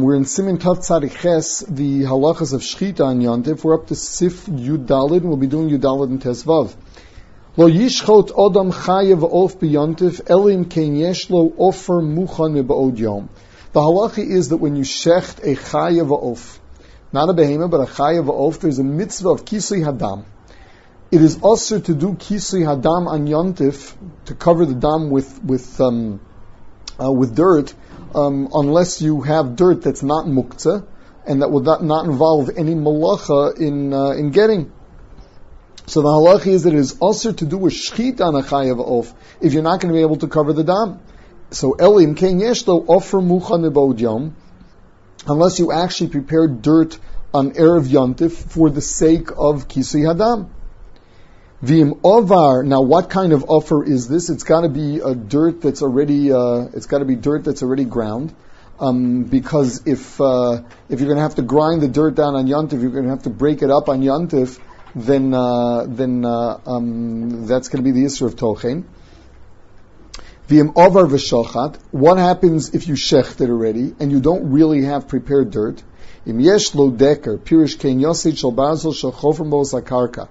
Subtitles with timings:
[0.00, 3.64] We're in Siman Tav Tzadiches, the halachas of Shchita and Yontif.
[3.64, 6.76] We're up to Sif Yudalid, we'll be doing Yudalid and Tesvav.
[7.56, 13.28] Lo yishchot odam chayev of biyontif elim ken yeshlo muchan mebaod yom.
[13.72, 16.60] The halacha is that when you shecht a chayev of,
[17.12, 20.24] not a behema, but a chayev of, there's a mitzvah of kisui hadam.
[21.10, 23.96] It is also to do kisui hadam on yontif,
[24.26, 26.20] to cover the dam with, with, um,
[27.02, 27.74] uh, with dirt,
[28.14, 30.86] um, unless you have dirt that's not muktzah,
[31.26, 34.72] and that would not, involve any malacha in, uh, in getting.
[35.86, 38.84] So the halacha is that it is also to do with shchit on a chayav
[38.84, 41.00] of if you're not going to be able to cover the dam.
[41.50, 44.36] So elim ken yeshlo offer mucha yom,
[45.26, 46.98] unless you actually prepare dirt
[47.32, 50.50] on erev yontif for the sake of kisui hadam.
[51.60, 52.64] Vim ovar.
[52.64, 54.30] Now, what kind of offer is this?
[54.30, 56.30] It's got to be a dirt that's already.
[56.30, 58.32] Uh, it's got to be dirt that's already ground.
[58.78, 62.46] Um, because if uh, if you're going to have to grind the dirt down on
[62.46, 64.60] yontif, you're going to have to break it up on yontif.
[64.94, 68.84] Then uh, then uh, um, that's going to be the issue of tochen.
[70.46, 71.76] Vim ovar v'shochat.
[71.90, 75.82] What happens if you shecht it already and you don't really have prepared dirt?
[76.24, 79.44] Im yesh lo deker pirish ken yosid shal bazel shal chofer
[79.82, 80.28] akarka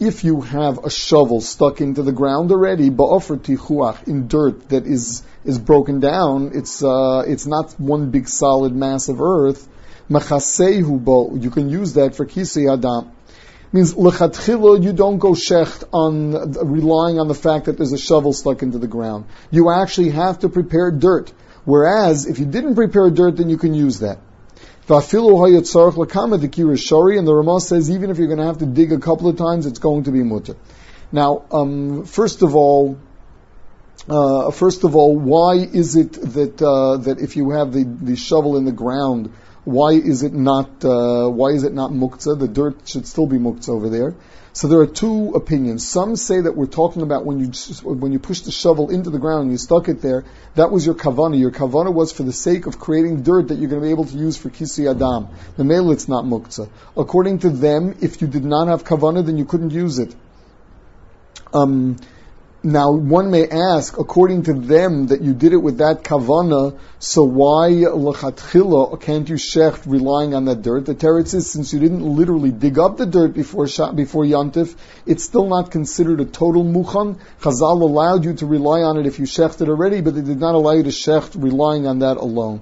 [0.00, 5.58] if you have a shovel stuck into the ground already, in dirt that is, is
[5.58, 9.68] broken down, it's, uh, it's not one big solid mass of earth,
[10.08, 13.10] you can use that for kisi adam.
[13.72, 18.34] Means lechatchila, you don't go shecht on relying on the fact that there's a shovel
[18.34, 19.24] stuck into the ground.
[19.50, 21.32] You actually have to prepare dirt.
[21.64, 24.18] Whereas if you didn't prepare dirt, then you can use that.
[27.18, 29.36] And the Ramah says even if you're going to have to dig a couple of
[29.36, 30.56] times, it's going to be mutter.
[31.10, 32.98] Now, um, first of all,
[34.08, 38.16] uh, first of all, why is it that uh, that if you have the, the
[38.16, 39.32] shovel in the ground,
[39.64, 42.38] why is it not uh, why is it not muktzah?
[42.38, 44.14] The dirt should still be muktzah over there.
[44.54, 45.88] So there are two opinions.
[45.88, 47.52] Some say that we're talking about when you
[47.82, 50.24] when you push the shovel into the ground and you stuck it there.
[50.56, 51.38] That was your kavana.
[51.38, 54.04] Your kavana was for the sake of creating dirt that you're going to be able
[54.04, 55.28] to use for kisi adam.
[55.56, 56.68] The male it's not muktzah.
[56.96, 60.14] According to them, if you did not have kavana, then you couldn't use it.
[61.54, 61.96] Um,
[62.64, 67.24] now, one may ask, according to them, that you did it with that kavana, so
[67.24, 70.86] why lachatchila can't you shecht relying on that dirt?
[70.86, 75.24] The teretz is, since you didn't literally dig up the dirt before before yantif, it's
[75.24, 77.18] still not considered a total muchan.
[77.40, 80.54] Chazal allowed you to rely on it if you shechted already, but they did not
[80.54, 82.60] allow you to shecht relying on that alone.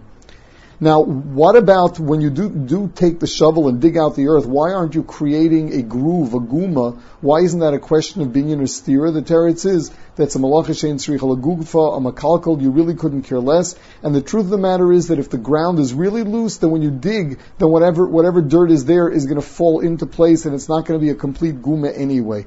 [0.82, 4.46] Now, what about when you do, do take the shovel and dig out the earth?
[4.46, 6.98] Why aren't you creating a groove, a guma?
[7.20, 9.12] Why isn't that a question of binyan or stira?
[9.12, 13.40] The teretz is that's a malacha shein tzricha gufa, a makalkal, you really couldn't care
[13.40, 13.74] less.
[14.02, 16.70] And the truth of the matter is that if the ground is really loose, then
[16.70, 20.46] when you dig, then whatever, whatever dirt is there is going to fall into place
[20.46, 22.46] and it's not going to be a complete guma anyway.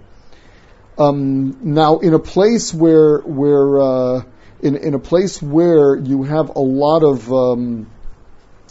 [0.98, 4.24] Um, now, in a place where, where, uh,
[4.60, 7.92] in, in a place where you have a lot of, um,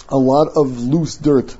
[0.08, 1.56] a lot of loose dirt.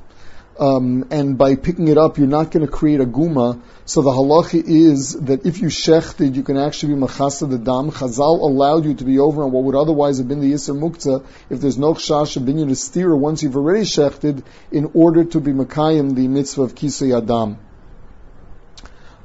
[0.59, 3.61] Um, and by picking it up, you're not going to create a guma.
[3.85, 7.91] So the halacha is that if you shechted, you can actually be machasa the dam.
[7.91, 11.25] Chazal allowed you to be over on what would otherwise have been the yisr mukta
[11.49, 16.15] if there's no chash binyan steer once you've already shechted in order to be makayim
[16.15, 17.59] the mitzvah of kisei adam.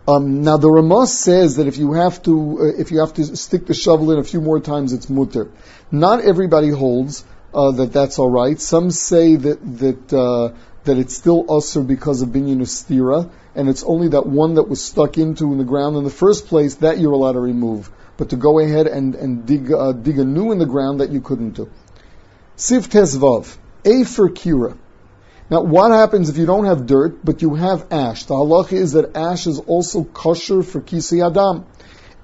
[0.08, 3.36] Um, now the Ramah says that if you have to, uh, if you have to
[3.36, 5.52] stick the shovel in a few more times, it's mutter.
[5.92, 8.60] Not everybody holds uh, that that's all right.
[8.60, 13.84] Some say that that uh, that it's still usher because of binyan stira, and it's
[13.84, 16.98] only that one that was stuck into in the ground in the first place that
[17.00, 17.90] you're allowed to remove.
[18.18, 21.22] But to go ahead and and dig uh, dig anew in the ground that you
[21.22, 21.70] couldn't do.
[22.58, 23.56] Siv tesvav,
[23.86, 24.78] a for kira.
[25.50, 28.26] Now, what happens if you don't have dirt, but you have ash?
[28.26, 31.66] The halacha is that ash is also kosher for kisi adam.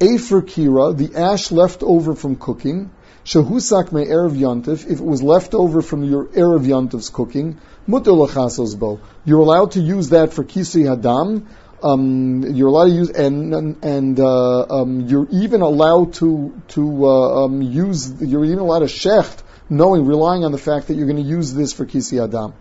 [0.02, 2.92] A for kira, the ash left over from cooking,
[3.26, 7.58] Shehusak me erev yontif, if it was left over from your erev yontif's cooking,
[7.88, 9.00] mutter bo.
[9.24, 11.46] You're allowed to use that for kisi hadam.
[11.82, 17.46] Um, you're allowed to use, and and, uh, um, you're even allowed to to uh,
[17.46, 18.22] um, use.
[18.22, 21.54] You're even allowed to shecht, knowing, relying on the fact that you're going to use
[21.54, 22.54] this for kisi adam.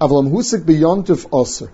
[0.00, 1.72] Avlam husik beyontif aser.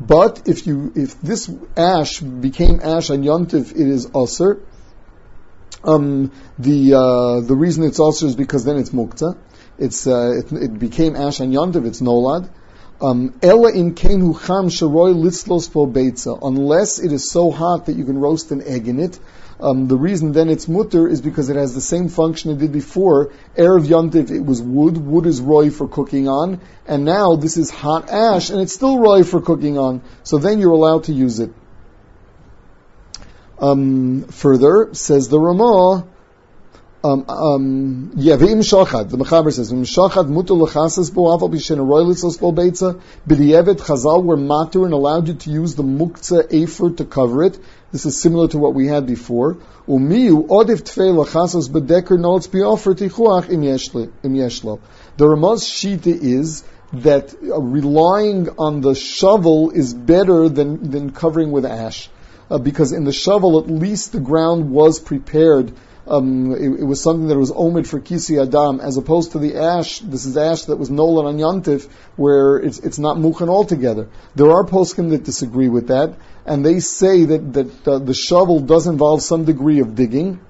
[0.00, 4.60] But if you if this ash became ash on yontif, it is aser.
[5.84, 9.36] Um, the uh, the reason it's also is because then it's mukta.
[9.78, 11.86] It's uh, it, it, became ash and yontiv.
[11.86, 12.48] It's nolad.
[13.02, 16.38] Um, Ella in kenu cham sharoy litzlos po beitza.
[16.40, 19.18] Unless it is so hot that you can roast an egg in it.
[19.60, 22.72] Um, the reason then it's mutter is because it has the same function it did
[22.72, 23.32] before.
[23.56, 24.96] Erev Yontif, it was wood.
[24.96, 26.60] Wood is roy for cooking on.
[26.86, 30.02] And now this is hot ash, and it's still roy for cooking on.
[30.22, 31.52] So then you're allowed to use it.
[33.58, 36.06] Um, further, says the Ramah,
[37.04, 39.10] um, um, shachad.
[39.10, 44.24] The Mechaber says, v'im shachad mutu l'chasas bo aval b'shen aroylitzos bo beitza b'di'evet chazal
[44.24, 47.58] were matur and allowed you to use the muktzah afer to cover it.
[47.92, 49.58] This is similar to what we had before.
[49.86, 54.80] Umiyu odif tfei l'chasas b'deker notes bi'ofer tichuach im yeshlo.
[55.18, 56.64] The Ramah's shita is
[56.94, 62.08] that uh, relying on the shovel is better than, than covering with ash.
[62.50, 65.72] Uh, because in the shovel, at least the ground was prepared
[66.06, 69.56] um, it, it, was something that was omid for kisi adam, as opposed to the
[69.56, 70.00] ash.
[70.00, 74.08] This is ash that was nolan on yantif, where it's it's not muchan altogether.
[74.34, 76.14] There are poskim that disagree with that,
[76.44, 80.40] and they say that that uh, the shovel does involve some degree of digging.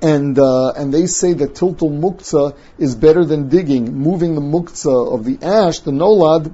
[0.00, 3.96] And uh, and they say that tiltul muktzah is better than digging.
[3.96, 6.52] Moving the muktzah of the ash, the nolad,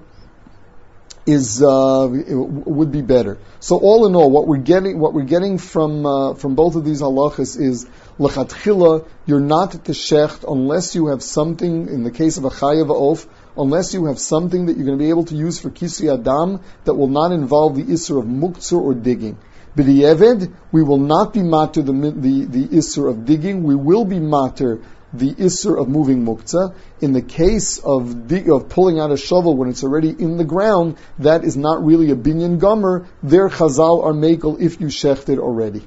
[1.29, 3.39] is uh, would be better.
[3.61, 6.85] So all in all, what we're getting what we're getting from uh, from both of
[6.87, 7.87] these halachas is
[8.19, 9.07] lechatchila.
[9.27, 11.89] You're not to shecht unless you have something.
[11.89, 13.27] In the case of a chayav of,
[13.59, 16.61] unless you have something that you're going to be able to use for kisi adam
[16.85, 19.37] that will not involve the isser of muktzah or digging.
[19.77, 23.65] B'di'eved, we will not be matter the, the, the isser of digging.
[23.65, 24.81] We will be matter
[25.13, 26.75] the isser of moving muktzah.
[27.01, 30.97] In the case of of pulling out a shovel when it's already in the ground,
[31.19, 33.07] that is not really a binyan gomer.
[33.23, 35.83] Their chazal are makel if you shechted already.